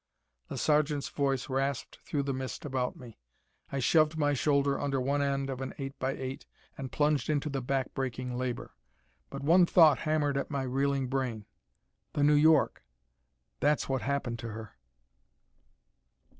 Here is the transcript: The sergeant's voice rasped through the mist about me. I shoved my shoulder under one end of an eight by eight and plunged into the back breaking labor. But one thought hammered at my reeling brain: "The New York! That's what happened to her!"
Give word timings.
The 0.47 0.57
sergeant's 0.57 1.09
voice 1.09 1.47
rasped 1.47 1.97
through 1.97 2.23
the 2.23 2.33
mist 2.33 2.65
about 2.65 2.95
me. 2.97 3.19
I 3.71 3.77
shoved 3.77 4.17
my 4.17 4.33
shoulder 4.33 4.79
under 4.79 4.99
one 4.99 5.21
end 5.21 5.47
of 5.51 5.61
an 5.61 5.75
eight 5.77 5.93
by 5.99 6.13
eight 6.13 6.47
and 6.75 6.91
plunged 6.91 7.29
into 7.29 7.49
the 7.51 7.61
back 7.61 7.93
breaking 7.93 8.35
labor. 8.35 8.73
But 9.29 9.43
one 9.43 9.67
thought 9.67 9.99
hammered 9.99 10.37
at 10.39 10.49
my 10.49 10.63
reeling 10.63 11.07
brain: 11.07 11.45
"The 12.13 12.23
New 12.23 12.33
York! 12.33 12.83
That's 13.59 13.87
what 13.87 14.01
happened 14.01 14.39
to 14.39 14.49
her!" 14.49 14.75